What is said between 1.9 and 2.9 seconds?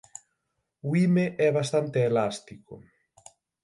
elástico.